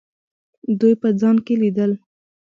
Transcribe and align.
دوی 0.79 0.93
په 1.01 1.07
ځان 1.19 1.37
کې 1.45 1.53
لیدل. 1.61 1.91